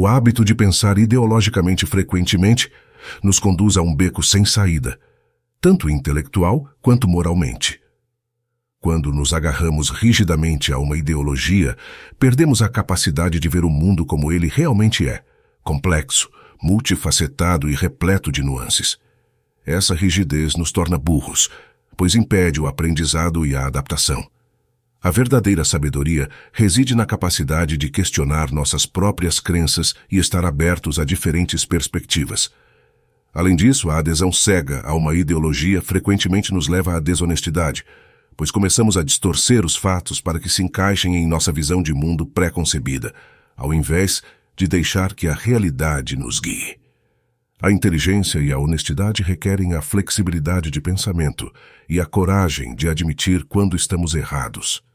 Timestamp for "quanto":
6.80-7.08